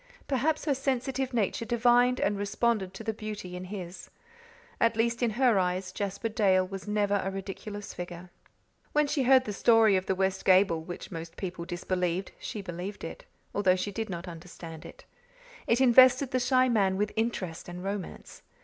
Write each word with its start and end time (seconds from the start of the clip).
Perhaps 0.27 0.65
her 0.65 0.73
sensitive 0.73 1.31
nature 1.31 1.63
divined 1.63 2.19
and 2.19 2.35
responded 2.35 2.91
to 2.95 3.03
the 3.03 3.13
beauty 3.13 3.55
in 3.55 3.65
his. 3.65 4.09
At 4.79 4.95
least, 4.97 5.21
in 5.21 5.29
her 5.37 5.59
eyes 5.59 5.91
Jasper 5.91 6.27
Dale 6.29 6.65
was 6.67 6.87
never 6.87 7.21
a 7.23 7.29
ridiculous 7.29 7.93
figure. 7.93 8.31
When 8.93 9.05
she 9.05 9.21
heard 9.21 9.45
the 9.45 9.53
story 9.53 9.95
of 9.95 10.07
the 10.07 10.15
west 10.15 10.43
gable, 10.43 10.81
which 10.81 11.11
most 11.11 11.37
people 11.37 11.65
disbelieved, 11.65 12.31
she 12.39 12.63
believed 12.63 13.03
it, 13.03 13.25
although 13.53 13.75
she 13.75 13.91
did 13.91 14.09
not 14.09 14.27
understand 14.27 14.87
it. 14.87 15.05
It 15.67 15.79
invested 15.79 16.31
the 16.31 16.39
shy 16.39 16.67
man 16.67 16.97
with 16.97 17.11
interest 17.15 17.69
and 17.69 17.83
romance. 17.83 18.41